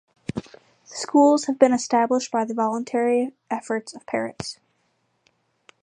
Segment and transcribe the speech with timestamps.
[0.33, 0.49] The
[0.85, 4.59] schools have been established by the voluntary efforts of parents.